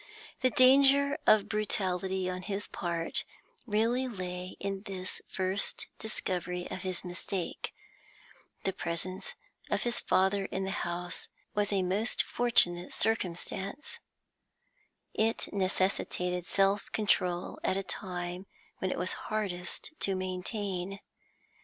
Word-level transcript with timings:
The 0.41 0.49
danger 0.49 1.19
of 1.27 1.47
brutality 1.47 2.27
on 2.27 2.41
his 2.41 2.65
part 2.65 3.23
really 3.67 4.07
lay 4.07 4.57
in 4.59 4.81
this 4.81 5.21
first 5.29 5.85
discovery 5.99 6.67
of 6.71 6.81
his 6.81 7.05
mistake; 7.05 7.71
the 8.63 8.73
presence 8.73 9.35
of 9.69 9.83
his 9.83 9.99
father 9.99 10.45
in 10.45 10.63
the 10.63 10.71
house 10.71 11.27
was 11.53 11.71
a 11.71 11.83
most 11.83 12.23
fortunate 12.23 12.93
circumstance; 12.95 13.99
it 15.13 15.53
necessitated 15.53 16.45
self 16.45 16.91
control 16.93 17.59
at 17.63 17.77
a 17.77 17.83
time 17.83 18.47
when 18.79 18.89
it 18.89 18.97
was 18.97 19.13
hardest 19.29 19.93
to 19.99 20.15
maintain. 20.15 20.99